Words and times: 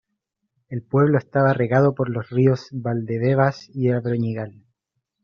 El 0.69 0.81
pueblo 0.81 1.19
estaba 1.19 1.53
regado 1.53 1.93
por 1.93 2.09
los 2.09 2.31
ríos 2.31 2.69
Valdebebas 2.71 3.69
y 3.71 3.91
Abroñigal. 3.91 4.63